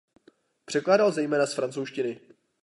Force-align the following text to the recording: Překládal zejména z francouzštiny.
Překládal 0.65 1.11
zejména 1.11 1.45
z 1.45 1.53
francouzštiny. 1.53 2.19